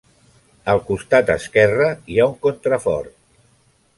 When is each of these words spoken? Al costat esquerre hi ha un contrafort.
Al 0.71 0.79
costat 0.87 1.29
esquerre 1.33 1.91
hi 2.13 2.19
ha 2.23 2.27
un 2.31 2.35
contrafort. 2.47 3.15